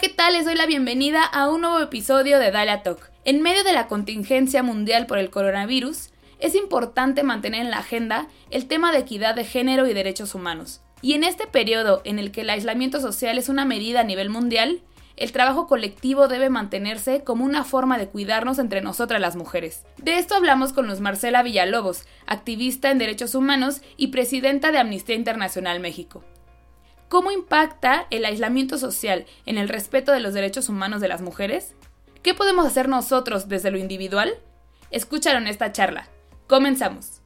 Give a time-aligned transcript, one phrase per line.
[0.00, 0.34] ¿qué tal?
[0.34, 3.10] Les doy la bienvenida a un nuevo episodio de Dalia Talk.
[3.24, 8.28] En medio de la contingencia mundial por el coronavirus, es importante mantener en la agenda
[8.50, 10.82] el tema de equidad de género y derechos humanos.
[11.02, 14.30] Y en este periodo en el que el aislamiento social es una medida a nivel
[14.30, 14.82] mundial,
[15.16, 19.84] el trabajo colectivo debe mantenerse como una forma de cuidarnos entre nosotras las mujeres.
[19.96, 25.16] De esto hablamos con Luz Marcela Villalobos, activista en derechos humanos y presidenta de Amnistía
[25.16, 26.22] Internacional México.
[27.08, 31.74] ¿Cómo impacta el aislamiento social en el respeto de los derechos humanos de las mujeres?
[32.22, 34.34] ¿Qué podemos hacer nosotros desde lo individual?
[34.90, 36.06] Escúchalo en esta charla.
[36.46, 37.22] Comenzamos.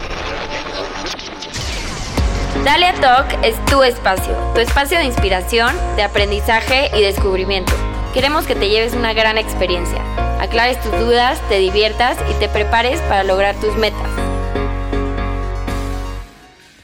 [2.65, 7.73] Dalia Talk es tu espacio, tu espacio de inspiración, de aprendizaje y descubrimiento.
[8.15, 10.01] Queremos que te lleves una gran experiencia,
[10.41, 14.09] aclares tus dudas, te diviertas y te prepares para lograr tus metas.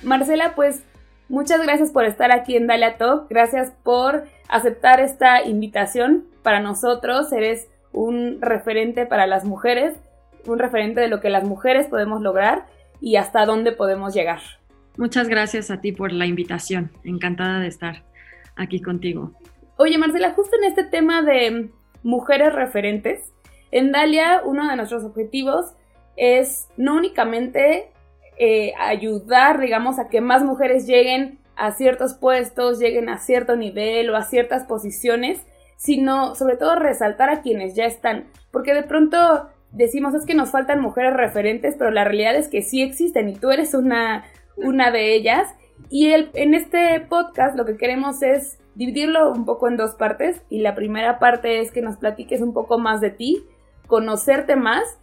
[0.02, 0.80] Marcela, pues
[1.28, 3.28] Muchas gracias por estar aquí en Dalia Talk.
[3.28, 6.24] Gracias por aceptar esta invitación.
[6.42, 9.94] Para nosotros eres un referente para las mujeres,
[10.46, 12.66] un referente de lo que las mujeres podemos lograr
[13.00, 14.40] y hasta dónde podemos llegar.
[14.96, 16.90] Muchas gracias a ti por la invitación.
[17.04, 18.04] Encantada de estar
[18.56, 19.32] aquí contigo.
[19.76, 21.70] Oye, Marcela, justo en este tema de
[22.02, 23.32] mujeres referentes,
[23.70, 25.74] en Dalia uno de nuestros objetivos
[26.16, 27.90] es no únicamente
[28.38, 34.10] eh, ayudar, digamos, a que más mujeres lleguen a ciertos puestos, lleguen a cierto nivel
[34.10, 35.44] o a ciertas posiciones,
[35.76, 40.50] sino sobre todo resaltar a quienes ya están, porque de pronto decimos es que nos
[40.50, 44.24] faltan mujeres referentes, pero la realidad es que sí existen y tú eres una,
[44.56, 45.54] una de ellas.
[45.90, 50.42] Y el, en este podcast lo que queremos es dividirlo un poco en dos partes
[50.48, 53.44] y la primera parte es que nos platiques un poco más de ti,
[53.86, 54.98] conocerte más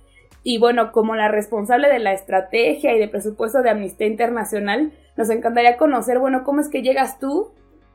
[0.47, 5.31] y bueno, como la responsable de la estrategia y de presupuesto de Amnistía Internacional, nos
[5.31, 7.49] encantaría conocer, bueno, cómo es que llegas tú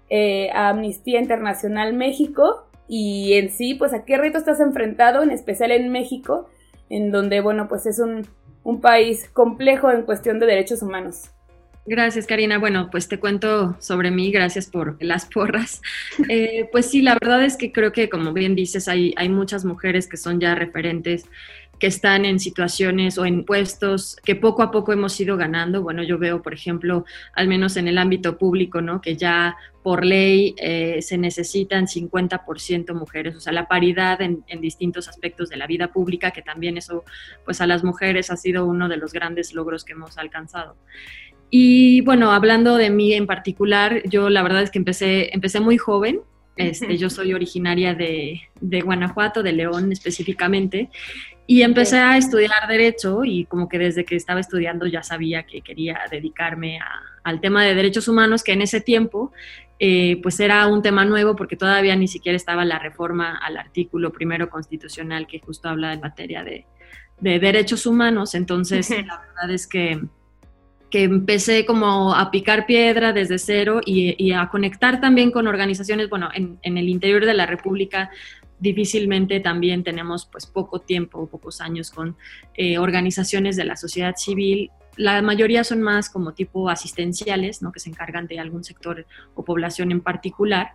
[0.09, 5.31] eh, a Amnistía Internacional México y en sí, pues a qué reto estás enfrentado, en
[5.31, 6.49] especial en México,
[6.89, 8.27] en donde, bueno, pues es un,
[8.65, 11.31] un país complejo en cuestión de derechos humanos.
[11.87, 12.59] Gracias, Karina.
[12.59, 15.81] Bueno, pues te cuento sobre mí, gracias por las porras.
[16.29, 19.65] Eh, pues sí, la verdad es que creo que, como bien dices, hay, hay muchas
[19.65, 21.25] mujeres que son ya referentes
[21.81, 25.83] que están en situaciones o en puestos que poco a poco hemos ido ganando.
[25.83, 27.05] Bueno, yo veo, por ejemplo,
[27.35, 29.01] al menos en el ámbito público, ¿no?
[29.01, 34.61] Que ya por ley eh, se necesitan 50% mujeres, o sea, la paridad en, en,
[34.61, 37.03] distintos aspectos de la vida pública, que también eso,
[37.47, 40.77] pues a las mujeres ha sido uno de los grandes logros que hemos alcanzado.
[41.51, 45.79] Y bueno, hablando de mí en particular, yo la verdad es que empecé, empecé muy
[45.79, 46.21] joven,
[46.57, 50.91] este, yo soy originaria de, de, Guanajuato, de León específicamente,
[51.51, 55.63] y empecé a estudiar derecho y como que desde que estaba estudiando ya sabía que
[55.63, 56.79] quería dedicarme
[57.25, 59.33] al tema de derechos humanos, que en ese tiempo
[59.81, 64.13] eh, pues era un tema nuevo porque todavía ni siquiera estaba la reforma al artículo
[64.13, 66.67] primero constitucional que justo habla en materia de,
[67.19, 68.37] de derechos humanos.
[68.37, 70.01] Entonces, la verdad es que
[70.89, 76.31] que empecé como a picar piedra desde cero y, a conectar también con organizaciones, bueno,
[76.35, 78.11] en, en, el interior de la República
[78.61, 82.17] difícilmente también tenemos pues poco tiempo, pocos años con
[82.55, 84.71] eh, organizaciones de la sociedad civil.
[84.97, 87.73] La mayoría son más como tipo asistenciales, ¿no?
[87.73, 90.73] que se encargan de algún sector o población en particular.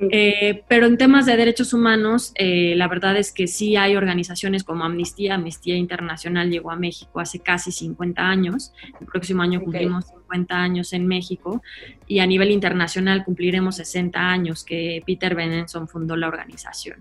[0.00, 4.64] Eh, pero en temas de derechos humanos, eh, la verdad es que sí hay organizaciones
[4.64, 5.34] como Amnistía.
[5.34, 8.72] Amnistía Internacional llegó a México hace casi 50 años.
[9.00, 11.62] El próximo año cumplimos 50 años en México
[12.06, 16.98] y a nivel internacional cumpliremos 60 años que Peter Benenson fundó la organización.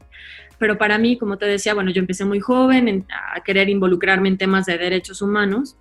[0.60, 3.06] Pero para mí, como te decía, bueno, yo empecé muy joven
[3.36, 5.78] a querer involucrarme en temas de derechos humanos.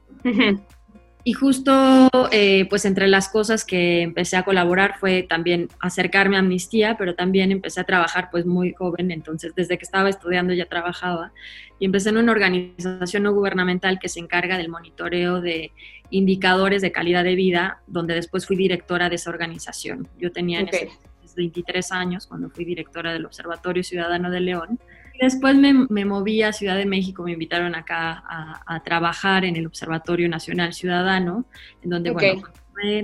[1.25, 6.41] Y justo, eh, pues entre las cosas que empecé a colaborar fue también acercarme a
[6.41, 10.67] Amnistía, pero también empecé a trabajar pues muy joven, entonces desde que estaba estudiando ya
[10.67, 11.33] trabajaba
[11.79, 15.71] y empecé en una organización no gubernamental que se encarga del monitoreo de
[16.11, 20.09] indicadores de calidad de vida, donde después fui directora de esa organización.
[20.19, 20.91] Yo tenía en ese
[21.37, 24.81] 23 años cuando fui directora del Observatorio Ciudadano de León
[25.21, 28.23] Después me, moví a Ciudad de México, me invitaron acá
[28.67, 31.45] a, trabajar en el Observatorio Nacional Ciudadano,
[31.83, 32.43] en donde, bueno,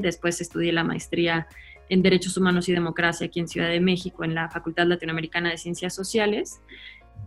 [0.00, 1.46] después estudié la maestría
[1.88, 5.58] en Derechos Humanos y Democracia aquí en Ciudad de México, en la Facultad Latinoamericana de
[5.58, 6.60] Ciencias Sociales.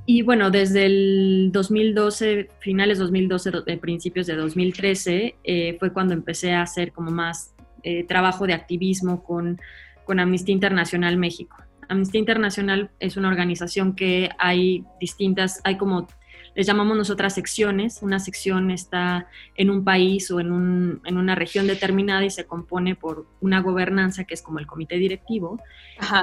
[0.06, 6.54] Y bueno, desde el 2012, finales 2012, eh, principios de 2013, eh, fue cuando empecé
[6.54, 7.54] a hacer como más
[7.84, 9.60] eh, trabajo de activismo con,
[10.06, 11.57] con Amnistía Internacional México.
[11.91, 16.07] Amnistía Internacional es una organización que hay distintas, hay como
[16.55, 17.99] les llamamos nosotras secciones.
[18.01, 22.45] Una sección está en un país o en, un, en una región determinada y se
[22.45, 25.59] compone por una gobernanza que es como el comité directivo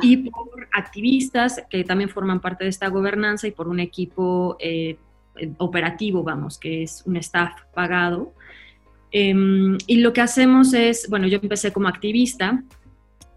[0.02, 4.96] y por activistas que también forman parte de esta gobernanza y por un equipo eh,
[5.58, 8.32] operativo, vamos, que es un staff pagado.
[9.10, 12.62] Em, y lo que hacemos es, bueno, yo empecé como activista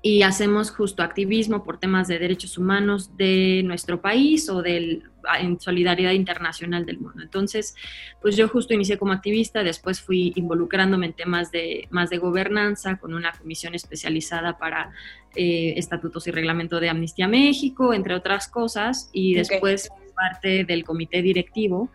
[0.04, 5.04] y hacemos justo activismo por temas de derechos humanos de nuestro país o del,
[5.40, 7.22] en solidaridad internacional del mundo.
[7.22, 7.76] Entonces,
[8.20, 12.98] pues yo justo inicié como activista, después fui involucrándome en temas de más de gobernanza
[12.98, 14.92] con una comisión especializada para
[15.36, 21.22] eh, estatutos y reglamento de Amnistía México, entre otras cosas, y después parte del comité
[21.22, 21.92] directivo.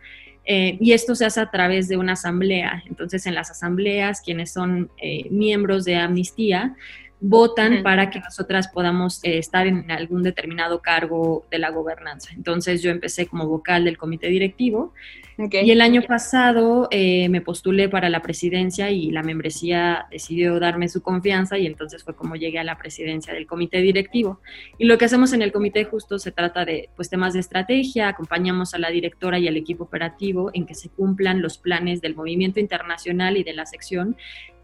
[0.49, 2.85] Eh, y esto se hace a través de una asamblea.
[2.87, 6.77] Entonces, en las asambleas, quienes son eh, miembros de Amnistía,
[7.21, 12.31] votan para que nosotras podamos eh, estar en algún determinado cargo de la gobernanza.
[12.35, 14.93] Entonces yo empecé como vocal del comité directivo
[15.39, 20.89] y el año pasado eh, me postulé para la presidencia y la membresía decidió darme
[20.89, 24.41] su confianza y entonces fue como llegué a la presidencia del comité directivo.
[24.79, 28.09] Y lo que hacemos en el comité justo se trata de pues, temas de estrategia,
[28.09, 32.15] acompañamos a la directora y al equipo operativo en que se cumplan los planes del
[32.15, 34.17] movimiento internacional y de la sección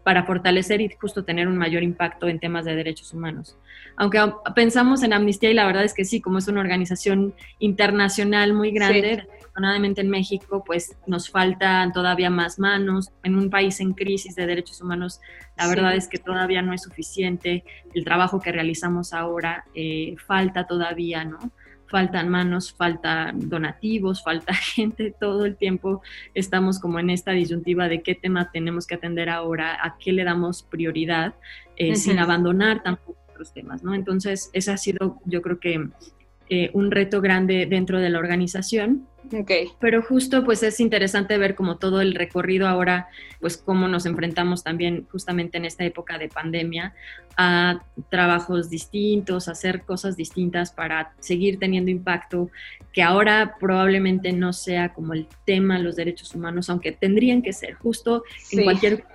[0.03, 3.57] para fortalecer y justo tener un mayor impacto en temas de derechos humanos.
[3.95, 4.19] Aunque
[4.55, 8.71] pensamos en Amnistía y la verdad es que sí, como es una organización internacional muy
[8.71, 13.11] grande, afortunadamente en México pues nos faltan todavía más manos.
[13.23, 15.21] En un país en crisis de derechos humanos,
[15.57, 17.63] la verdad es que todavía no es suficiente.
[17.93, 21.39] El trabajo que realizamos ahora eh, falta todavía, ¿no?
[21.93, 26.01] Faltan manos, faltan donativos, falta gente, todo el tiempo
[26.33, 30.23] estamos como en esta disyuntiva de qué tema tenemos que atender ahora, a qué le
[30.23, 31.35] damos prioridad,
[31.75, 33.93] eh, sin abandonar tampoco otros temas, ¿no?
[33.93, 35.87] Entonces, ese ha sido, yo creo que
[36.49, 39.07] eh, un reto grande dentro de la organización.
[39.31, 39.69] Okay.
[39.79, 43.07] Pero justo pues es interesante ver como todo el recorrido ahora,
[43.39, 46.93] pues cómo nos enfrentamos también justamente en esta época de pandemia
[47.37, 52.49] a trabajos distintos, a hacer cosas distintas para seguir teniendo impacto,
[52.91, 57.75] que ahora probablemente no sea como el tema los derechos humanos, aunque tendrían que ser
[57.75, 59.05] justo en cualquier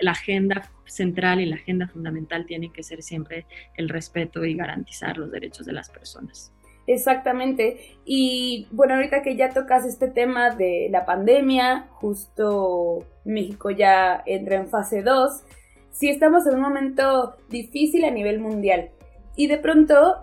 [0.00, 3.46] la agenda central y la agenda fundamental tiene que ser siempre
[3.76, 6.52] el respeto y garantizar los derechos de las personas.
[6.86, 7.98] Exactamente.
[8.04, 14.56] Y bueno, ahorita que ya tocas este tema de la pandemia, justo México ya entra
[14.56, 15.42] en fase 2,
[15.90, 18.90] sí estamos en un momento difícil a nivel mundial.
[19.34, 20.16] Y de pronto,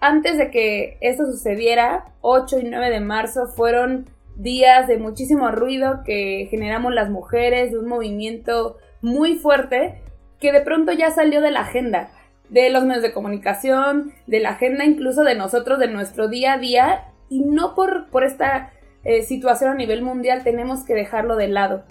[0.00, 6.02] antes de que esto sucediera, 8 y 9 de marzo fueron días de muchísimo ruido
[6.04, 10.00] que generamos las mujeres, de un movimiento muy fuerte
[10.40, 12.10] que de pronto ya salió de la agenda
[12.52, 16.58] de los medios de comunicación, de la agenda incluso de nosotros, de nuestro día a
[16.58, 18.70] día, y no por, por esta
[19.04, 21.84] eh, situación a nivel mundial tenemos que dejarlo de lado.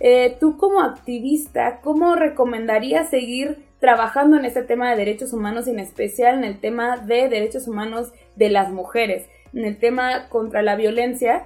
[0.00, 5.78] Eh, tú como activista, ¿cómo recomendarías seguir trabajando en este tema de derechos humanos en
[5.78, 10.74] especial en el tema de derechos humanos de las mujeres, en el tema contra la
[10.76, 11.44] violencia?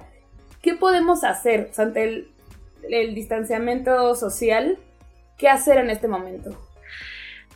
[0.61, 2.27] ¿Qué podemos hacer ante
[2.89, 4.77] el distanciamiento social?
[5.37, 6.57] ¿Qué hacer en este momento?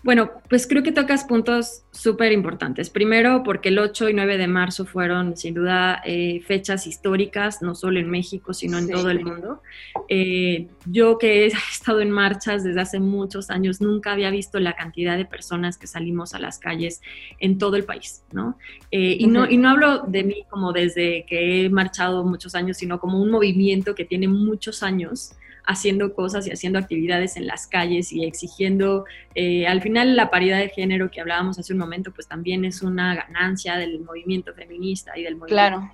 [0.04, 2.90] Bueno, pues creo que tocas puntos súper importantes.
[2.90, 7.76] Primero, porque el 8 y 9 de marzo fueron sin duda eh, fechas históricas, no
[7.76, 9.62] solo en México, sino en todo el mundo.
[10.08, 14.74] Eh, yo que he estado en marchas desde hace muchos años, nunca había visto la
[14.74, 17.02] cantidad de personas que salimos a las calles
[17.40, 18.58] en todo el país, ¿no?
[18.92, 22.78] Eh, y, no y no hablo de mí como desde que he marchado muchos años,
[22.78, 25.34] sino como un movimiento que tiene muchos años
[25.68, 29.06] haciendo cosas y haciendo actividades en las calles y exigiendo,
[29.36, 32.82] eh, al final la paridad de género que hablábamos hace un momento, pues también es
[32.82, 35.92] una ganancia del movimiento feminista y del movimiento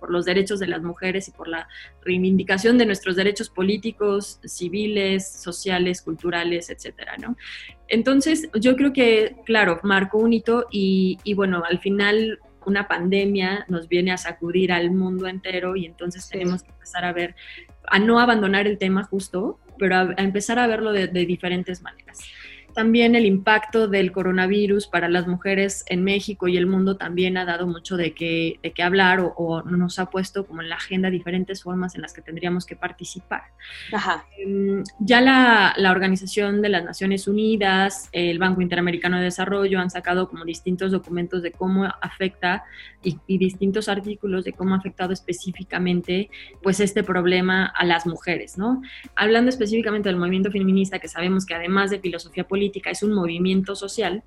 [0.00, 1.68] por los derechos de las mujeres y por la
[2.02, 7.36] reivindicación de nuestros derechos políticos, civiles, sociales, culturales, etcétera, ¿no?
[7.86, 13.66] Entonces, yo creo que, claro, marcó un hito y, y bueno, al final una pandemia
[13.68, 17.34] nos viene a sacudir al mundo entero y entonces tenemos que empezar a ver
[17.86, 22.20] a no abandonar el tema justo, pero a, empezar a verlo de, diferentes maneras.
[22.74, 27.44] También el impacto del coronavirus para las mujeres en México y el mundo también ha
[27.44, 31.10] dado mucho de qué, de qué hablar o, nos ha puesto como en la agenda
[31.10, 33.42] diferentes formas en las que tendríamos que participar.
[34.38, 39.90] Em, ya la, la, Organización de las Naciones Unidas, el Banco Interamericano de Desarrollo han
[39.90, 42.64] sacado como distintos documentos de cómo afecta
[43.02, 46.30] y, y distintos artículos de cómo ha afectado específicamente
[46.62, 48.82] pues este problema a las mujeres, ¿no?
[49.16, 52.59] Hablando específicamente del movimiento feminista, que sabemos que además de filosofía política,
[52.90, 54.22] es un movimiento social,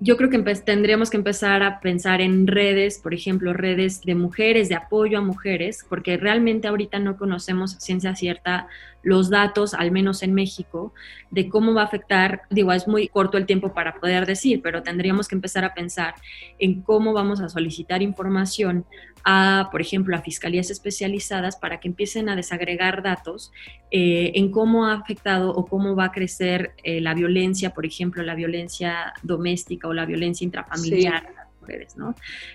[0.00, 4.68] yo creo que tendríamos que empezar a pensar en redes, por ejemplo, redes de mujeres,
[4.68, 8.68] de apoyo a mujeres, porque realmente ahorita no conocemos ciencia cierta
[9.02, 10.92] los datos, al menos en México,
[11.30, 14.82] de cómo va a afectar, digo, es muy corto el tiempo para poder decir, pero
[14.82, 16.14] tendríamos que empezar a pensar
[16.58, 18.84] en cómo vamos a solicitar información
[19.24, 23.52] a, por ejemplo, a fiscalías especializadas para que empiecen a desagregar datos
[23.90, 28.22] eh, en cómo ha afectado o cómo va a crecer eh, la violencia, por ejemplo,
[28.22, 31.34] la violencia doméstica o la violencia intrafamiliar.
[31.96, 32.14] ¿no?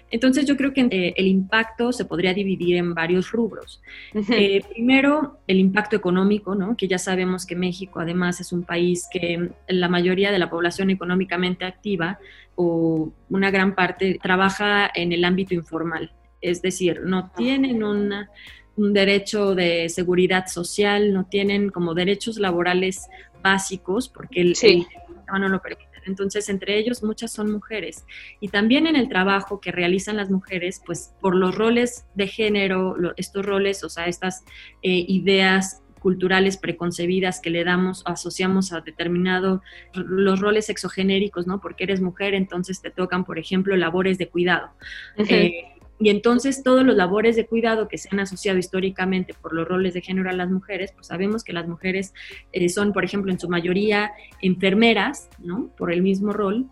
[0.09, 3.79] Entonces yo creo que eh, el impacto se podría dividir en varios rubros.
[4.73, 6.75] primero, el impacto económico, ¿no?
[6.75, 10.89] Que ya sabemos que México además es un país que la mayoría de la población
[10.89, 12.17] económicamente activa
[12.55, 16.11] o una gran parte trabaja en el ámbito informal
[16.43, 23.07] es decir, no tienen un derecho de seguridad social, no tienen como derechos laborales
[23.41, 24.85] básicos porque el,
[25.27, 25.92] no lo permite.
[26.05, 28.05] Entonces, entre ellos muchas son mujeres.
[28.39, 32.95] Y también en el trabajo que realizan las mujeres, pues por los roles de género,
[33.17, 34.43] estos roles, o sea, estas
[34.81, 39.61] eh, ideas culturales preconcebidas que le damos, asociamos a determinado,
[39.93, 41.61] los roles exogenéricos, ¿no?
[41.61, 44.67] Porque eres mujer, entonces te tocan, por ejemplo, labores de cuidado.
[46.03, 49.93] Y entonces todos los labores de cuidado que se han asociado históricamente por los roles
[49.93, 52.13] de género a las mujeres, pues sabemos que las mujeres
[52.51, 55.69] eh, son, por ejemplo, en su mayoría enfermeras, ¿no?
[55.77, 56.67] Por el mismo rol.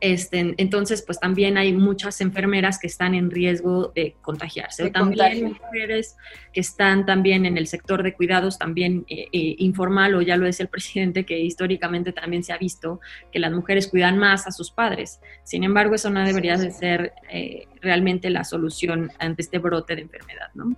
[0.00, 4.84] Este, entonces, pues también hay muchas enfermeras que están en riesgo de contagiarse.
[4.84, 6.16] o también mujeres
[6.52, 10.44] que están también en el sector de cuidados, también eh, eh, informal, o ya lo
[10.44, 13.00] decía el presidente, que históricamente también se ha visto
[13.32, 15.20] que las mujeres cuidan más a sus padres.
[15.44, 20.02] Sin embargo, eso no debería de ser eh, realmente la solución ante este brote de
[20.02, 20.76] enfermedad, ¿no?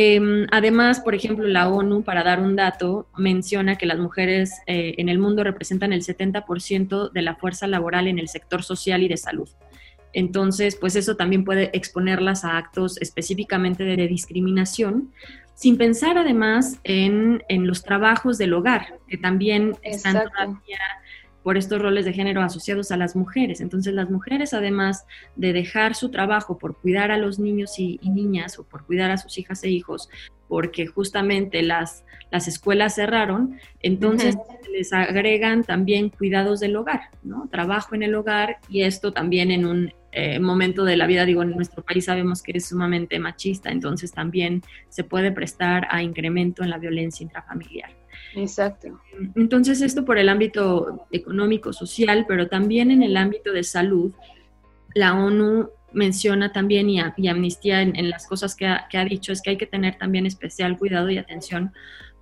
[0.00, 4.94] Em, además, por ejemplo, la ONU, para dar un dato, menciona que las mujeres eh,
[4.96, 9.08] en el mundo representan el 70% de la fuerza laboral en el sector social y
[9.08, 9.48] de salud.
[10.12, 15.12] Entonces, pues eso también puede exponerlas a actos específicamente de discriminación,
[15.54, 20.78] sin pensar además en, los trabajos del hogar, que también están todavía
[21.42, 23.60] por estos roles de género asociados a las mujeres.
[23.60, 28.58] Entonces las mujeres, además de dejar su trabajo por cuidar a los niños y, niñas
[28.58, 30.08] o por cuidar a sus hijas e hijos,
[30.48, 34.36] porque justamente las, las escuelas cerraron, entonces
[34.72, 37.48] les agregan también cuidados del hogar, ¿no?
[37.50, 41.42] Trabajo en el hogar y esto también en un eh, momento de la vida, digo,
[41.42, 46.62] en nuestro país sabemos que es sumamente machista, entonces también se puede prestar a incremento
[46.62, 47.90] en la violencia intrafamiliar.
[48.34, 49.00] Exacto.
[49.34, 54.12] Entonces, esto por el ámbito económico, social, pero también en el ámbito de salud,
[54.94, 59.56] la ONU menciona también y, Amnistía en, las cosas que ha, dicho es que hay
[59.56, 61.72] que tener también especial cuidado y atención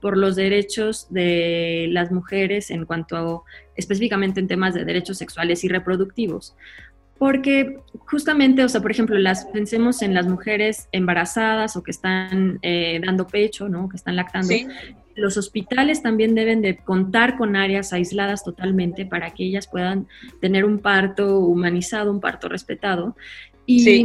[0.01, 3.45] por los derechos de las mujeres en cuanto
[3.75, 6.55] específicamente en temas de derechos sexuales y reproductivos.
[7.19, 12.59] Porque justamente, o sea, por ejemplo, las, pensemos en las mujeres embarazadas o que están
[12.63, 13.89] eh, dando pecho, ¿no?
[13.89, 14.55] Que están lactando.
[15.15, 20.07] Los hospitales también deben de contar con áreas aisladas totalmente para que ellas puedan
[20.43, 23.17] tener un parto humanizado, un parto respetado.
[23.65, 24.05] Y,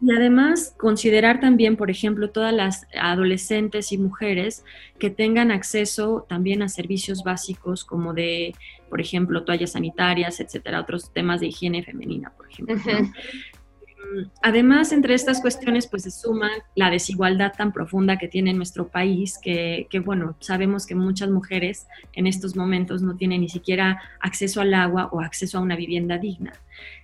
[0.00, 4.64] y además considerar también, por ejemplo, todas las adolescentes y mujeres
[4.98, 8.54] que tengan acceso también a servicios básicos como de,
[8.88, 12.76] por ejemplo, toallas sanitarias, etcétera, otros temas de higiene femenina, por ejemplo.
[12.76, 18.88] Mm, además, entre estas cuestiones, pues se suma la desigualdad tan profunda que tiene nuestro
[18.88, 24.00] país, que, que, bueno, sabemos que muchas mujeres en estos momentos no tienen ni siquiera
[24.20, 26.52] acceso al agua o acceso a una vivienda digna.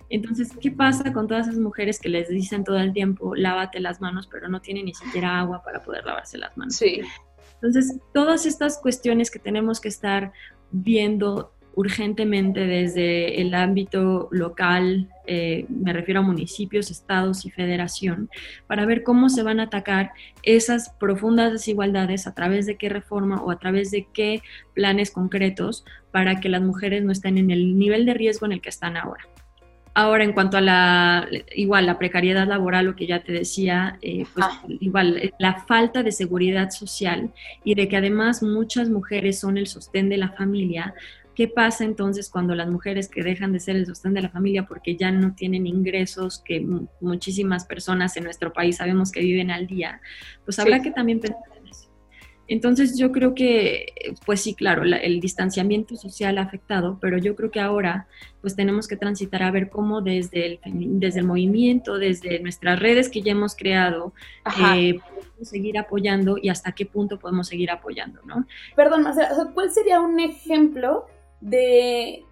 [0.09, 4.01] Entonces, ¿qué pasa con todas esas mujeres que les dicen todo el tiempo, lávate las
[4.01, 6.75] manos, pero no tienen ni siquiera agua para poder lavarse las manos?
[6.75, 7.01] Sí.
[7.55, 10.31] Entonces, todas estas cuestiones que tenemos que estar
[10.71, 18.29] viendo urgentemente desde el ámbito local, eh, me refiero a municipios, estados y federación,
[18.67, 20.11] para ver cómo se van a atacar
[20.43, 24.41] esas profundas desigualdades a través de qué reforma o a través de qué
[24.73, 28.61] planes concretos para que las mujeres no estén en el nivel de riesgo en el
[28.61, 29.25] que están ahora.
[29.97, 31.25] Ahora, en cuanto a la,
[31.55, 34.61] igual, la precariedad laboral, lo que ya te decía, eh, pues ah.
[34.67, 37.31] igual, eh, la falta de seguridad social
[37.63, 40.93] y de que además muchas mujeres son el sostén de la familia.
[41.33, 44.65] ¿Qué pasa entonces cuando las mujeres que dejan de ser el sostén de la familia
[44.65, 46.59] porque ya no tienen ingresos que
[46.99, 50.01] muchísimas personas en nuestro país sabemos que viven al día?
[50.43, 51.39] Pues habrá que también pensar
[52.47, 53.93] entonces yo creo que,
[54.25, 58.07] pues sí, claro, el distanciamiento social ha afectado, pero yo creo que ahora
[58.41, 60.59] pues tenemos que transitar a ver cómo desde el,
[60.99, 64.13] desde el movimiento, desde nuestras redes que ya hemos creado,
[64.75, 68.45] eh, podemos seguir apoyando y hasta qué punto podemos seguir apoyando, ¿no?
[68.75, 69.05] Perdón,
[69.53, 71.07] ¿cuál sería un ejemplo
[71.41, 72.23] de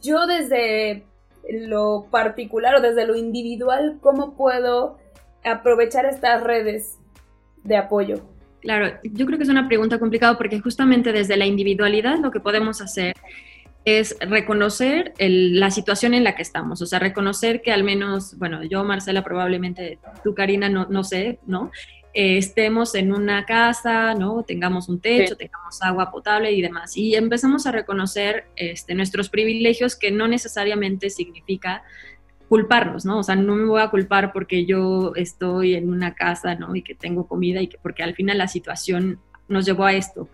[0.00, 1.04] yo desde
[1.48, 4.98] lo particular o desde lo individual, ¿cómo puedo
[5.44, 6.98] aprovechar estas redes
[7.62, 8.33] de apoyo?
[8.64, 12.40] Claro, yo creo que es una pregunta complicada porque justamente desde la individualidad lo que
[12.40, 13.14] podemos hacer
[13.84, 18.64] es reconocer la situación en la que estamos, o sea, reconocer que al menos, bueno,
[18.64, 21.70] yo, Marcela, probablemente tú, Karina, no, no sé, ¿no?
[22.14, 24.44] Eh, estemos en una casa, ¿no?
[24.44, 26.96] Tengamos un techo, tengamos agua potable y demás.
[26.96, 31.82] Y empezamos a reconocer este, nuestros privilegios que no necesariamente significa
[32.48, 33.18] culparnos, ¿no?
[33.18, 36.74] O sea, no me voy a culpar porque yo estoy en una casa, ¿no?
[36.76, 40.28] Y que tengo comida y que porque al final la situación nos llevó a esto.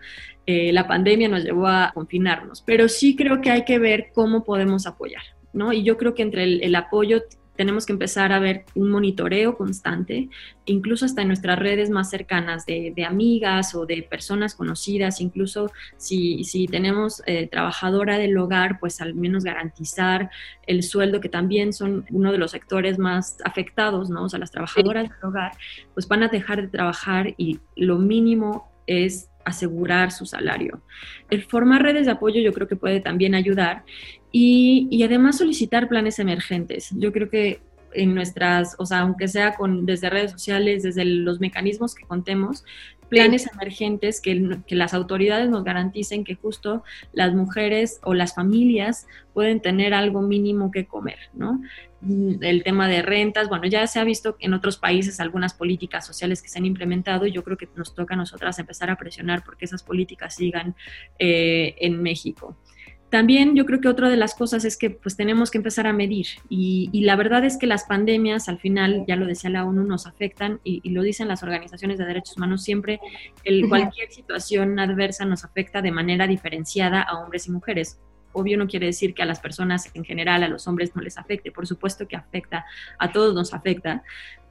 [0.45, 4.43] Eh, la pandemia nos llevó a confinarnos, pero sí creo que hay que ver cómo
[4.43, 5.21] podemos apoyar,
[5.53, 5.71] ¿no?
[5.71, 7.21] Y yo creo que entre el, apoyo
[7.61, 10.29] tenemos que empezar a ver un monitoreo constante,
[10.65, 16.43] incluso hasta en nuestras redes más cercanas de, amigas o de personas conocidas, incluso si,
[16.43, 20.31] si tenemos eh, trabajadora del hogar, pues al menos garantizar
[20.65, 24.23] el sueldo, que también son uno de los sectores más afectados, ¿no?
[24.23, 25.51] O sea, las trabajadoras del hogar,
[25.93, 30.81] pues van a dejar de trabajar y lo mínimo es asegurar su salario.
[31.29, 33.83] El formar redes de apoyo yo creo que puede también ayudar
[34.31, 36.89] y, además solicitar planes emergentes.
[36.91, 37.61] Yo creo que
[37.93, 42.63] en nuestras, o sea, aunque sea con, desde redes sociales, desde los mecanismos que contemos,
[43.09, 49.07] planes emergentes que, que, las autoridades nos garanticen que justo las mujeres o las familias
[49.33, 51.61] pueden tener algo mínimo que comer, ¿no?
[52.01, 56.05] Mm, el tema de rentas, bueno, ya se ha visto en otros países algunas políticas
[56.05, 58.97] sociales que se han implementado y yo creo que nos toca a nosotras empezar a
[58.97, 60.75] presionar porque esas políticas sigan
[61.19, 62.57] eh, en México.
[63.11, 65.91] También yo creo que otra de las cosas es que pues tenemos que empezar a
[65.91, 69.83] medir y, la verdad es que las pandemias al final, ya lo decía la ONU,
[69.83, 73.01] nos afectan y, lo dicen las organizaciones de derechos humanos siempre,
[73.43, 77.99] el, cualquier situación adversa nos afecta de manera diferenciada a hombres y mujeres
[78.33, 81.17] obvio no quiere decir que a las personas en general, a los hombres no les
[81.17, 82.65] afecte, por supuesto que afecta,
[82.97, 84.03] a todos nos afecta,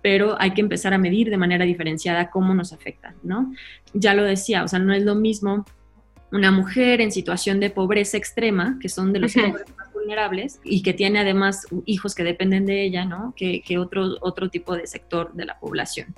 [0.02, 3.52] pero hay que empezar a medir de manera diferenciada cómo nos afecta, ¿no?
[3.92, 5.64] Ya lo decía, o sea, no es lo mismo
[6.32, 10.92] una mujer en situación de pobreza extrema, que son de los más vulnerables, y que
[10.92, 13.34] tiene además hijos que dependen de ella, ¿no?
[13.36, 16.14] Que, que otro, otro tipo de sector de la población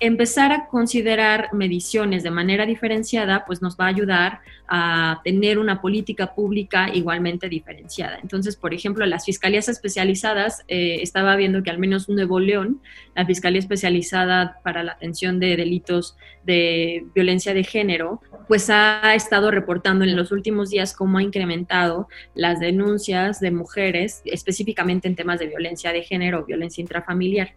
[0.00, 5.80] empezar a considerar mediciones de manera diferenciada, pues nos va a ayudar a tener una
[5.80, 8.18] política pública igualmente diferenciada.
[8.22, 12.80] Entonces, por ejemplo, las fiscalías especializadas, eh, estaba viendo que al menos Nuevo León,
[13.14, 19.50] la Fiscalía Especializada para la Atención de Delitos de Violencia de Género, pues ha estado
[19.50, 25.40] reportando en los últimos días cómo ha incrementado las denuncias de mujeres, específicamente en temas
[25.40, 27.54] de violencia de género o violencia intrafamiliar.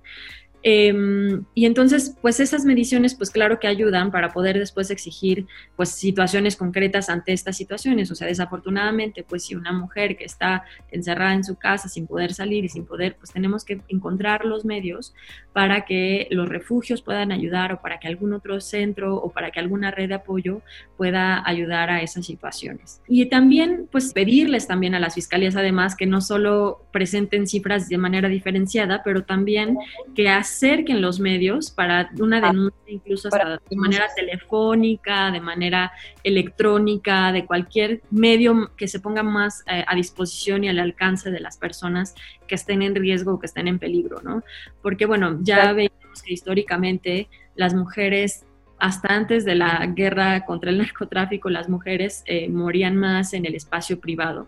[0.66, 5.46] Em, y entonces, pues esas mediciones, pues claro que ayudan para poder después exigir,
[5.76, 8.10] pues situaciones concretas ante estas situaciones.
[8.12, 12.34] O sea, desafortunadamente, pues si una mujer que está encerrada en su casa sin poder
[12.34, 15.14] salir y sin poder, pues tenemos que encontrar los medios
[15.52, 19.60] para que los refugios puedan ayudar o para que algún otro centro o para que
[19.60, 20.62] alguna red de apoyo
[20.96, 23.02] pueda ayudar a esas situaciones.
[23.08, 27.98] Y también, pues pedirles también a las fiscalías, además, que no solo presenten cifras de
[27.98, 29.78] manera diferenciada, pero también
[30.16, 35.92] que acerquen los medios para una ah, denuncia incluso hasta de manera telefónica, de manera
[36.24, 41.40] electrónica, de cualquier medio que se ponga más eh, a disposición y al alcance de
[41.40, 42.14] las personas
[42.48, 44.44] que estén en riesgo o que estén en peligro, ¿no?
[44.82, 48.46] Porque bueno, ya vemos que históricamente las mujeres
[48.78, 53.56] hasta antes de la guerra contra el narcotráfico, las mujeres eh, morían más en el
[53.56, 54.48] espacio privado.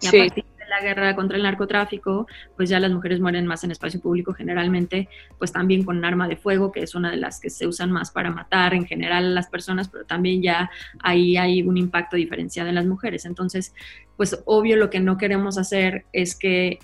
[0.00, 0.44] Y a partir
[0.74, 5.08] la guerra contra el narcotráfico, pues ya las mujeres mueren más en espacio público generalmente,
[5.38, 7.90] pues también con un arma de fuego, que es una de las que se usan
[7.92, 12.16] más para matar en general a las personas, pero también ya ahí hay un impacto
[12.16, 13.24] diferenciado en las mujeres.
[13.24, 13.74] Entonces,
[14.16, 16.78] pues obvio lo que no queremos hacer es que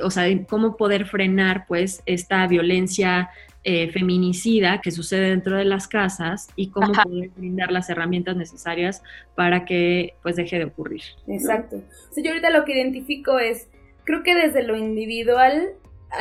[0.00, 3.30] o sea, cómo poder frenar pues esta violencia
[3.64, 9.04] eh, feminicida que sucede dentro de las casas y cómo poder brindar las herramientas necesarias
[9.36, 11.02] para que pues deje de ocurrir.
[11.28, 11.80] Exacto.
[12.16, 13.68] yo ahorita lo que identifico es,
[14.02, 15.74] creo que desde lo individual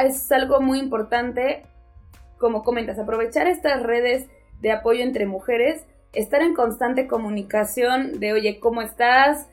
[0.06, 1.64] es algo muy importante,
[2.38, 4.28] como comentas, aprovechar estas redes
[4.60, 9.48] de apoyo entre mujeres, estar en constante comunicación de, oye, ¿cómo estás?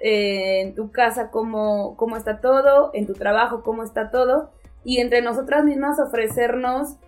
[0.00, 2.90] Eh, en tu casa, ¿cómo, ¿cómo está todo?
[2.94, 4.50] En tu trabajo, ¿cómo está todo?
[4.84, 6.98] Y entre nosotras mismas ofrecernos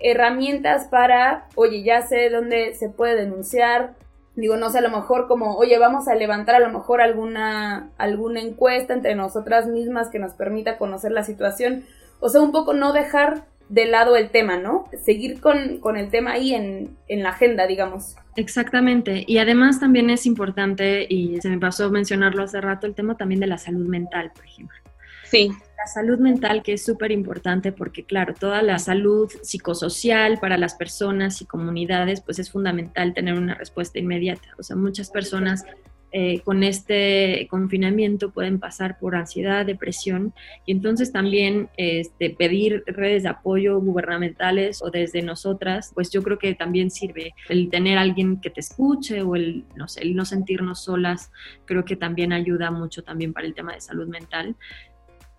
[0.00, 3.94] herramientas para, oye, ya sé dónde se puede denunciar.
[4.36, 7.90] Digo, no sé, a lo mejor como, oye, vamos a levantar a lo mejor alguna,
[7.98, 11.84] alguna encuesta entre nosotras mismas que nos permita conocer la situación.
[12.20, 14.84] O sea, un poco no dejar de lado el tema, ¿no?
[15.04, 18.16] Seguir con, con el tema ahí en, en, la agenda, digamos.
[18.36, 19.24] Exactamente.
[19.26, 23.40] Y además también es importante, y se me pasó mencionarlo hace rato, el tema también
[23.40, 24.76] de la salud mental, por ejemplo.
[25.24, 25.50] Sí.
[25.78, 30.74] La salud mental, que es súper importante porque, claro, toda la salud psicosocial para las
[30.74, 34.48] personas y comunidades, pues es fundamental tener una respuesta inmediata.
[34.58, 35.64] O sea, muchas personas
[36.10, 40.32] eh, con este confinamiento pueden pasar por ansiedad, depresión
[40.64, 46.38] y entonces también este, pedir redes de apoyo gubernamentales o desde nosotras, pues yo creo
[46.38, 50.24] que también sirve el tener alguien que te escuche o el no, sé, el no
[50.24, 51.30] sentirnos solas,
[51.66, 54.56] creo que también ayuda mucho también para el tema de salud mental.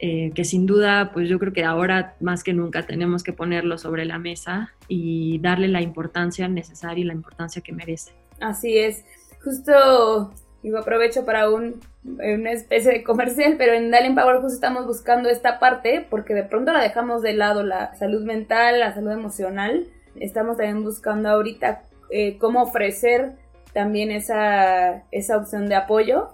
[0.02, 3.78] Eh, que sin duda, pues yo creo que ahora más que nunca tenemos que ponerlo
[3.78, 8.14] sobre la mesa y darle la importancia necesaria y la importancia que merece.
[8.40, 9.04] Así es.
[9.44, 10.32] Justo
[10.62, 15.30] Digo, aprovecho para un, una especie de comercial, pero en Dalen Power justo estamos buscando
[15.30, 19.88] esta parte porque de pronto la dejamos de lado, la salud mental, la salud emocional.
[20.20, 23.34] Estamos también buscando ahorita eh, cómo ofrecer
[23.72, 26.30] también esa, esa opción de apoyo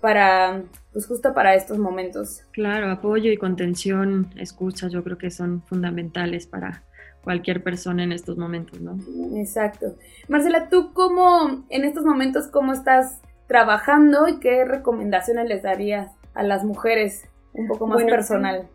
[0.00, 0.62] para,
[0.96, 2.40] pues justo para estos momentos.
[2.52, 6.84] Claro, apoyo y contención, escucha, yo creo que son fundamentales para
[7.22, 8.98] cualquier persona en estos momentos, ¿no?
[9.38, 9.94] Exacto.
[10.26, 16.42] Marcela, ¿tú cómo, en estos momentos, cómo estás trabajando y qué recomendaciones les darías a
[16.42, 18.66] las mujeres un poco más personal?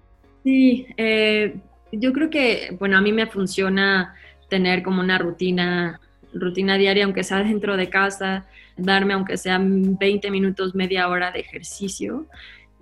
[0.43, 1.59] Sí, eh,
[1.91, 4.13] yo creo que, bueno, a mí me funciona
[4.47, 5.99] tener como una rutina,
[6.33, 8.45] rutina diaria, aunque sea dentro de casa,
[8.77, 12.27] darme aunque sean 20 minutos, media hora de ejercicio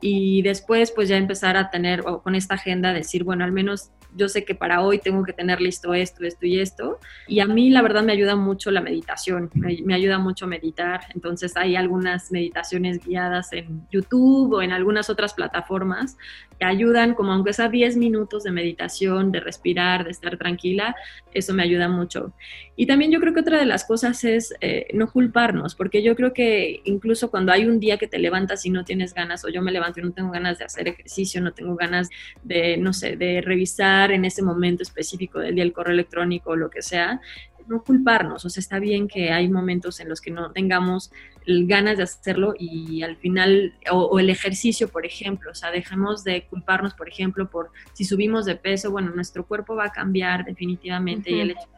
[0.01, 4.29] y después pues ya empezar a tener con esta agenda decir, bueno, al menos yo
[4.29, 6.99] sé que para hoy tengo que tener listo esto, esto y esto.
[7.27, 11.01] Y a mí la verdad me ayuda mucho la meditación, me, ayuda mucho meditar.
[11.13, 16.17] Entonces hay algunas meditaciones guiadas en YouTube o en algunas otras plataformas
[16.59, 20.95] que ayudan como aunque sea 10 minutos de meditación, de respirar, de estar tranquila,
[21.33, 22.33] eso me ayuda mucho.
[22.75, 26.15] Y también yo creo que otra de las cosas es eh, no culparnos, porque yo
[26.15, 29.49] creo que incluso cuando hay un día que te levantas y no tienes ganas, o
[29.49, 32.09] yo me levanto y no tengo ganas de hacer ejercicio, no tengo ganas
[32.43, 36.55] de, no sé, de revisar en ese momento específico del día el correo electrónico o
[36.55, 37.21] lo que sea,
[37.69, 41.12] no culparnos, o sea, está bien que hay momentos en los que no tengamos
[41.45, 46.45] ganas de hacerlo y al final, o, el ejercicio, por ejemplo, o sea, dejemos de
[46.47, 51.31] culparnos, por ejemplo, por si subimos de peso, bueno, nuestro cuerpo va a cambiar definitivamente
[51.31, 51.69] y el hecho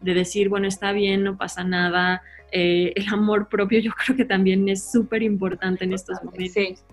[0.00, 2.22] de, decir, bueno, está bien, no pasa nada,
[2.52, 6.84] eh, el amor propio yo creo que también es súper importante en estos momentos.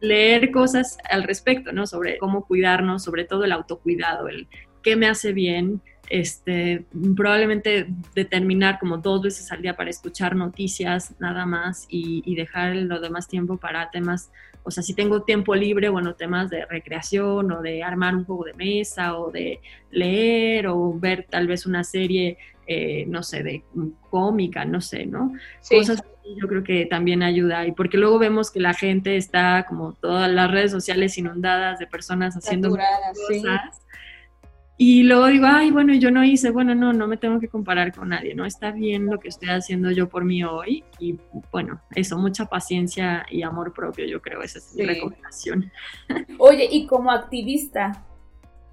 [0.00, 1.86] Leer cosas al respecto, ¿no?
[1.86, 4.48] Sobre cómo cuidarnos, sobre todo el autocuidado, el
[4.82, 11.14] qué me hace bien, este, probablemente determinar como dos veces al día para escuchar noticias
[11.18, 14.30] nada más y, dejar lo demás tiempo para temas,
[14.62, 18.44] o sea, si tengo tiempo libre, bueno, temas de recreación o de armar un juego
[18.44, 23.64] de mesa o de leer o ver tal vez una serie, eh, no sé, de
[24.08, 25.32] cómica, no sé, ¿no?
[25.68, 26.02] Cosas
[26.36, 30.30] yo creo que también ayuda y porque luego vemos que la gente está como todas
[30.30, 33.82] las redes sociales inundadas de personas haciendo cosas.
[34.80, 37.92] Y luego digo, ay, bueno, yo no hice, bueno, no, no me tengo que comparar
[37.92, 38.44] con nadie, ¿no?
[38.44, 41.18] Está bien lo que estoy haciendo yo por mí hoy y
[41.50, 45.72] bueno, eso, mucha paciencia y amor propio, yo creo, esa es mi recomendación.
[46.38, 48.06] Oye, y como activista,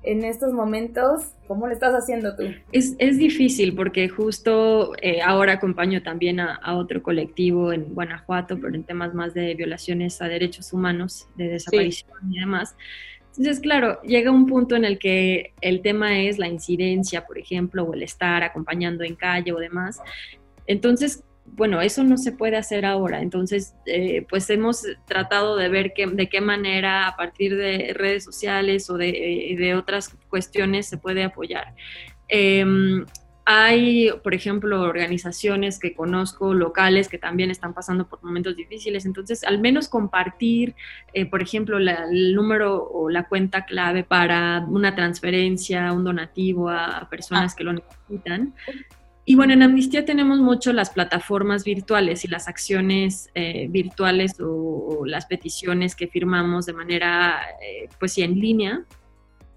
[0.06, 2.44] en estos momentos, ¿cómo lo estás haciendo tú?
[2.72, 8.60] Es, es difícil porque justo eh, ahora acompaño también a, a, otro colectivo en Guanajuato,
[8.60, 12.76] pero en temas más de violaciones a derechos humanos, de desaparición y demás.
[13.38, 17.84] Entonces, claro, llega un punto en el que el tema es la incidencia, por ejemplo,
[17.84, 20.00] o el estar acompañando en calle o demás.
[20.68, 23.22] Entonces, bueno, eso no se puede hacer ahora.
[23.22, 28.90] Entonces, eh, pues hemos tratado de ver de qué manera a partir de redes sociales
[28.90, 29.10] o de,
[29.52, 31.74] eh, de otras cuestiones se puede apoyar.
[32.28, 33.06] Em,
[33.48, 39.44] hay, por ejemplo, organizaciones que conozco locales que también están pasando por momentos difíciles, entonces
[39.44, 40.74] al menos compartir,
[41.14, 47.08] eh, por ejemplo, el número o la cuenta clave para una transferencia, un donativo a,
[47.08, 47.56] personas ah.
[47.56, 48.56] que lo necesitan.
[49.28, 55.04] Y bueno, en Amnistía tenemos mucho las plataformas virtuales y las acciones eh, virtuales o,
[55.06, 58.86] las peticiones que firmamos de manera, eh, pues sí, en línea.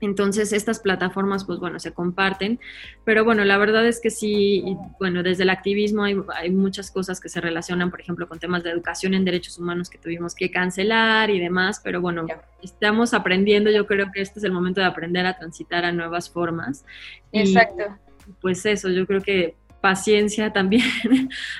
[0.01, 2.61] Entonces estas plataformas, pues bueno, se comparten,
[3.05, 4.65] pero bueno, la verdad es que sí,
[4.99, 8.71] bueno, desde el activismo hay, muchas cosas que se relacionan, por ejemplo, con temas de
[8.71, 12.27] educación en derechos humanos que tuvimos que cancelar y demás, pero bueno,
[12.63, 16.31] estamos aprendiendo, yo creo que este es el momento de aprender a transitar a nuevas
[16.31, 16.85] formas.
[17.33, 17.99] Exacto.
[18.41, 20.83] Pues eso, yo creo que paciencia también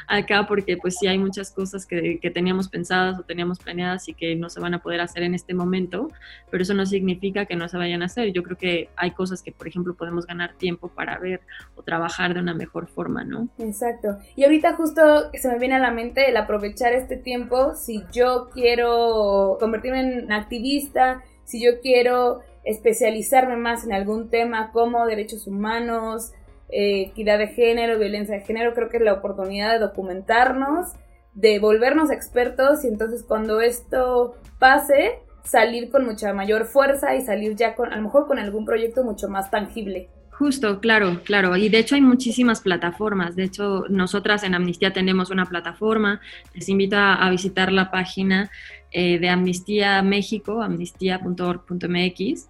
[0.07, 4.37] acá porque pues sí hay muchas cosas que, teníamos pensadas o teníamos planeadas y que
[4.37, 6.11] no se van a poder hacer en este momento,
[6.51, 8.33] pero eso no significa que no se vayan a hacer.
[8.33, 11.41] Yo creo que hay cosas que, por ejemplo, podemos ganar tiempo para ver
[11.75, 13.49] o trabajar de una mejor forma, ¿no?
[13.59, 14.19] Exacto.
[14.37, 18.51] Y ahorita justo se me viene a la mente el aprovechar este tiempo, si yo
[18.53, 26.33] quiero convertirme en activista, si yo quiero especializarme más en algún tema como derechos humanos,
[26.71, 30.93] eh, equidad de género, violencia de género, creo que es la oportunidad de documentarnos,
[31.35, 37.57] de volvernos expertos y entonces cuando esto pase, salir con mucha mayor fuerza y salir
[37.57, 40.11] ya con, a lo mejor con algún proyecto mucho más tangible.
[40.39, 41.57] Justo, claro, claro.
[41.57, 43.35] Y de hecho hay muchísimas plataformas.
[43.35, 46.21] De hecho, nosotras en Amnistía tenemos una plataforma.
[46.55, 48.49] Les invito a, visitar la página
[48.93, 52.49] eh, de Amnistía México, amnistía.org.mx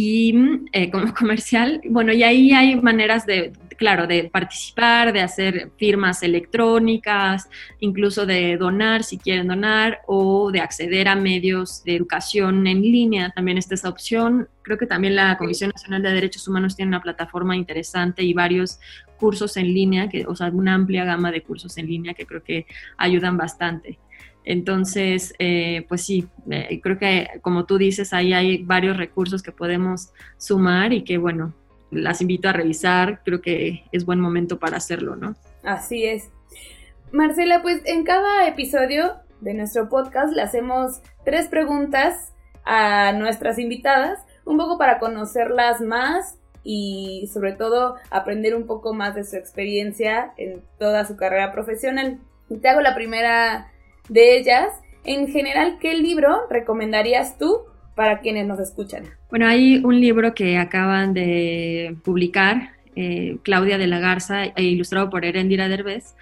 [0.00, 0.32] y
[0.70, 6.22] eh, como comercial, bueno, y ahí hay maneras de, claro, de participar, de hacer firmas
[6.22, 7.48] electrónicas,
[7.80, 13.32] incluso de donar si quieren donar o de acceder a medios de educación en línea.
[13.34, 14.48] También está esa opción.
[14.62, 18.78] Creo que también la Comisión Nacional de Derechos Humanos tiene una plataforma interesante y varios
[19.18, 22.44] cursos en línea, que, o sea, una amplia gama de cursos en línea que creo
[22.44, 22.66] que
[22.98, 23.98] ayudan bastante.
[24.48, 29.52] Entonces, eh, pues sí, eh, creo que como tú dices, ahí hay varios recursos que
[29.52, 31.52] podemos sumar y que, bueno,
[31.90, 33.20] las invito a revisar.
[33.26, 35.36] Creo que es buen momento para hacerlo, ¿no?
[35.64, 36.30] Así es.
[37.12, 42.32] Marcela, pues en cada episodio de nuestro podcast le hacemos tres preguntas
[42.64, 49.14] a nuestras invitadas, un poco para conocerlas más y sobre todo aprender un poco más
[49.14, 52.18] de su experiencia en toda su carrera profesional.
[52.62, 53.70] te hago la primera
[54.08, 54.72] de ellas.
[55.04, 57.60] En general, ¿qué libro recomendarías tú
[57.94, 59.04] para quienes nos escuchan?
[59.30, 65.10] Bueno, hay un libro que acaban de publicar, eh, Claudia de la Garza, e ilustrado
[65.10, 66.14] por Erendira Derbez,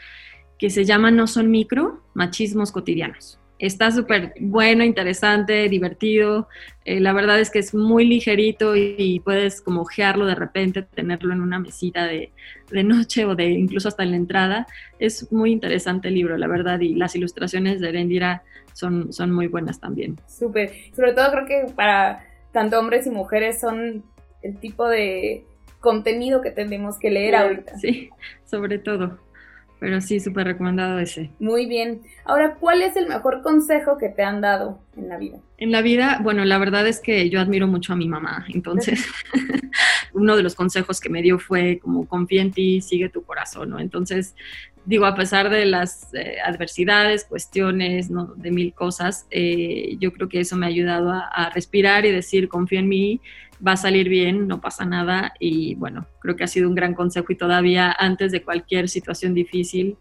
[0.59, 3.39] que se llama No son micro, machismos cotidianos.
[3.59, 6.49] Está súper bueno, interesante, divertido.
[6.85, 11.33] Eh, la verdad es que es muy ligerito y, puedes como ojearlo de repente, tenerlo
[11.33, 12.33] en una mesita de,
[12.71, 14.67] de, noche o de incluso hasta en la entrada.
[14.99, 18.43] Es muy interesante el libro, la verdad, y las ilustraciones de Erendira
[18.75, 20.21] son, son muy buenas también.
[20.27, 20.73] Súper.
[20.95, 24.05] Sobre todo creo que para tanto hombres y mujeres son
[24.43, 25.47] el tipo de
[25.81, 27.79] contenido que tenemos que leer ahorita.
[27.79, 28.11] Sí,
[28.45, 29.19] sobre todo.
[29.79, 31.31] Pero sí, súper recomendado ese.
[31.39, 32.01] Muy bien.
[32.25, 35.39] Ahora, ¿cuál es el mejor consejo que te han dado en la vida?
[35.59, 38.47] En la vida, bueno, la verdad es que yo admiro mucho a mi mamá.
[38.55, 39.05] Entonces,
[40.15, 43.71] uno de los consejos que me dio fue como confía en ti, sigue tu corazón,
[43.71, 43.79] ¿no?
[43.79, 44.35] Entonces,
[44.87, 48.27] digo, a pesar de las eh, adversidades, cuestiones, ¿no?
[48.37, 52.13] de mil cosas, eh, yo creo que eso me ha ayudado a, a respirar y
[52.13, 53.21] decir, confía en mí
[53.65, 56.95] va a salir bien, no pasa nada y bueno, creo que ha sido un gran
[56.95, 59.97] consejo y todavía antes de cualquier situación difícil,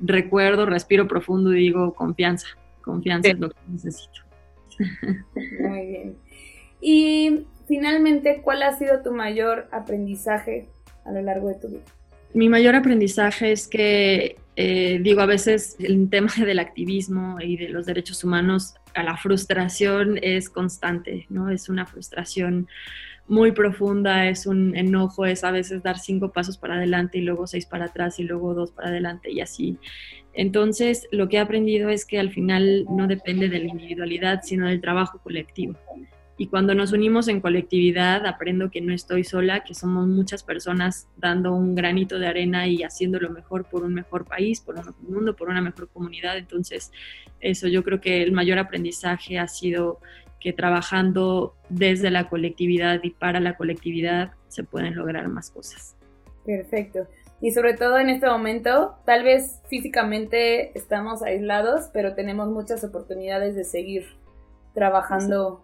[0.00, 2.48] recuerdo, respiro profundo y digo confianza,
[2.82, 4.20] confianza es lo que necesito.
[5.60, 6.16] Muy bien.
[6.80, 10.68] Y finalmente, ¿cuál ha sido tu mayor aprendizaje
[11.04, 11.82] a lo largo de tu vida?
[12.32, 17.70] Mi mayor aprendizaje es que, eh, digo, a veces el tema del activismo y de
[17.70, 21.48] los derechos humanos a la frustración es constante, ¿no?
[21.48, 22.68] Es una frustración
[23.26, 27.46] muy profunda, es un enojo, es a veces dar cinco pasos para adelante y luego
[27.46, 29.78] seis para atrás y luego dos para adelante y así.
[30.34, 34.68] Entonces, lo que he aprendido es que al final no depende de la individualidad, sino
[34.68, 35.78] del trabajo colectivo.
[36.40, 41.06] Y cuando nos unimos en colectividad, aprendo que no estoy sola, que somos muchas personas
[41.18, 44.86] dando un granito de arena y haciendo lo mejor por un mejor país, por un
[44.86, 46.38] mejor mundo, por una mejor comunidad.
[46.38, 46.92] Entonces,
[47.40, 50.00] eso yo creo que el mayor aprendizaje ha sido
[50.40, 55.94] que trabajando desde la colectividad y para la colectividad se pueden lograr más cosas.
[56.46, 57.06] Perfecto.
[57.42, 63.54] Y sobre todo en este momento, tal vez físicamente estamos aislados, pero tenemos muchas oportunidades
[63.56, 64.06] de seguir
[64.72, 65.62] trabajando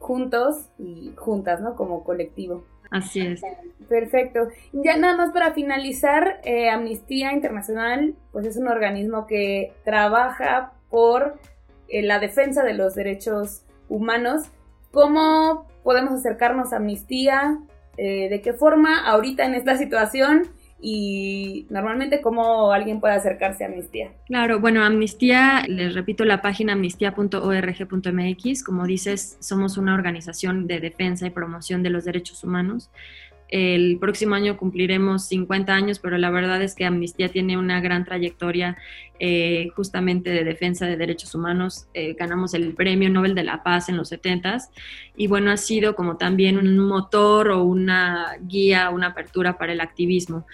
[0.00, 1.76] juntos y juntas, ¿no?
[1.76, 2.64] Como colectivo.
[2.90, 3.40] Así es.
[3.88, 4.48] Perfecto.
[4.72, 11.38] Ya nada más para finalizar, eh, Amnistía Internacional, pues es un organismo que trabaja por
[11.88, 14.50] eh, la defensa de los derechos humanos.
[14.90, 17.60] ¿Cómo podemos acercarnos a Amnistía?
[17.96, 20.48] Eh, ¿De qué forma ahorita en esta situación?
[20.82, 24.12] Y normalmente cómo alguien puede acercarse a Amnistía.
[24.26, 31.26] Claro, bueno, Amnistía, les repito la página amnistía.org.mx, como dices, somos una organización de defensa
[31.26, 32.90] y promoción de los derechos humanos.
[33.50, 38.04] El próximo año cumpliremos 50 años, pero la verdad es que Amnistía tiene una gran
[38.04, 38.78] trayectoria
[39.18, 41.88] eh, justamente de defensa de derechos humanos.
[41.92, 44.68] Eh, ganamos el Premio Nobel de la Paz en los 70s
[45.16, 49.80] y bueno, ha sido como también un motor o una guía, una apertura para el
[49.80, 50.46] activismo.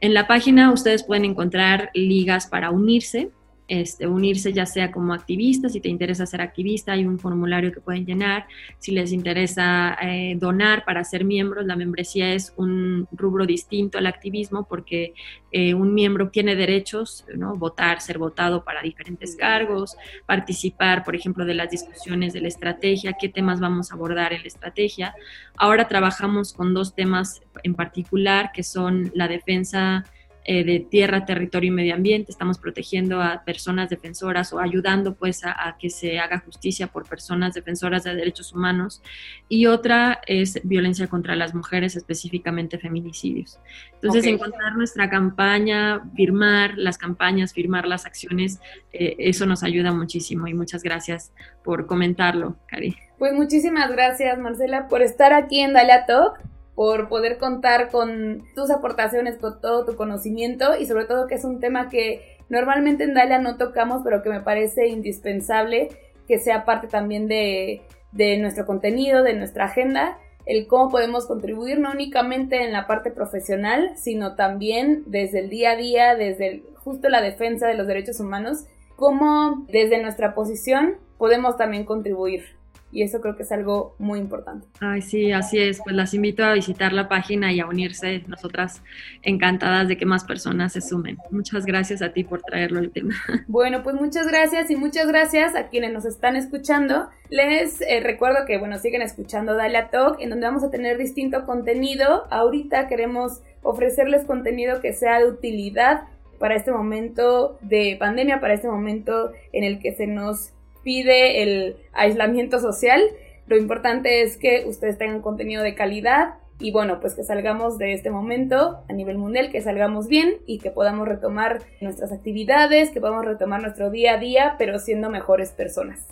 [0.00, 3.30] En la página ustedes pueden encontrar ligas para unirse
[3.72, 7.80] este, unirse ya sea como activista, si te interesa ser activista, hay un formulario que
[7.80, 8.46] pueden llenar,
[8.78, 14.06] si les interesa eh, donar para ser miembros, la membresía es un rubro distinto al
[14.06, 15.14] activismo porque
[15.52, 17.56] eh, un miembro tiene derechos, ¿no?
[17.56, 23.16] votar, ser votado para diferentes cargos, participar, por ejemplo, de las discusiones de la estrategia,
[23.18, 25.14] qué temas vamos a abordar en la estrategia.
[25.56, 30.04] Ahora trabajamos con dos temas en particular, que son la defensa
[30.44, 35.44] eh, de tierra, territorio y medio ambiente, estamos protegiendo a personas defensoras o ayudando pues
[35.44, 39.02] a, que se haga justicia por personas defensoras de derechos humanos.
[39.48, 43.60] Y otra es violencia contra las mujeres, específicamente feminicidios.
[43.94, 48.58] Entonces, encontrar nuestra campaña, firmar las campañas, firmar las acciones,
[48.92, 50.48] eh, eso nos ayuda muchísimo.
[50.48, 52.96] Y muchas gracias por comentarlo, Cari.
[53.18, 56.40] Pues muchísimas gracias, Marcela, por estar aquí en Dalia Talk
[56.74, 61.44] por poder contar con tus aportaciones, con todo tu conocimiento y sobre todo que es
[61.44, 65.90] un tema que normalmente en Dalia no tocamos, pero que me parece indispensable
[66.26, 67.82] que sea parte también de,
[68.12, 73.10] de nuestro contenido, de nuestra agenda, el cómo podemos contribuir no únicamente en la parte
[73.10, 78.18] profesional, sino también desde el día a día, desde justo la defensa de los derechos
[78.18, 78.64] humanos,
[78.96, 82.44] cómo desde nuestra posición podemos también contribuir
[82.92, 84.66] y eso creo que es algo muy importante.
[84.80, 85.80] Ay, sí, así es.
[85.82, 88.22] Pues las invito a visitar la página y a unirse.
[88.28, 88.82] Nosotras
[89.22, 91.16] encantadas de que más personas se sumen.
[91.30, 93.14] Muchas gracias a ti por traerlo el tema.
[93.46, 97.08] Bueno, pues muchas gracias y muchas gracias a quienes nos están escuchando.
[97.28, 101.44] Les eh, recuerdo que, bueno, siguen escuchando Dalia Talk, en donde vamos a tener distinto
[101.44, 102.26] contenido.
[102.30, 106.02] Ahorita queremos ofrecerles contenido que sea de utilidad
[106.38, 110.52] para este momento de pandemia, para este momento en el que se nos
[110.82, 113.00] pide el aislamiento social.
[113.46, 117.92] Lo importante es que ustedes tengan contenido de calidad y bueno, pues que salgamos de
[117.92, 123.00] este momento a nivel mundial, que salgamos bien y que podamos retomar nuestras actividades, que
[123.00, 126.06] podamos retomar nuestro día a día, pero siendo mejores personas.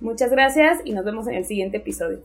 [0.00, 2.24] Muchas gracias y nos vemos en el siguiente episodio.